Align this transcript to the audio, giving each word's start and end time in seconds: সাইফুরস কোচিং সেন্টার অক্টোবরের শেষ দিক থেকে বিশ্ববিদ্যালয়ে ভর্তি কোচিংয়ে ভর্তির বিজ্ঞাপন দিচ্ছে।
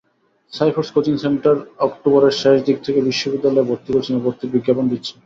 সাইফুরস 0.53 0.89
কোচিং 0.95 1.15
সেন্টার 1.23 1.55
অক্টোবরের 1.87 2.35
শেষ 2.41 2.57
দিক 2.67 2.77
থেকে 2.85 2.99
বিশ্ববিদ্যালয়ে 3.09 3.67
ভর্তি 3.69 3.89
কোচিংয়ে 3.93 4.23
ভর্তির 4.25 4.53
বিজ্ঞাপন 4.55 4.85
দিচ্ছে। 4.91 5.13